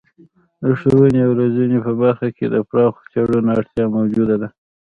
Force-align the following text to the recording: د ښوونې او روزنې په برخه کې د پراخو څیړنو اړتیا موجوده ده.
د 0.61 0.65
ښوونې 0.79 1.21
او 1.27 1.31
روزنې 1.39 1.79
په 1.85 1.91
برخه 2.01 2.27
کې 2.35 2.45
د 2.49 2.55
پراخو 2.69 3.01
څیړنو 3.11 3.49
اړتیا 3.57 3.85
موجوده 3.95 4.35
ده. 4.41 4.49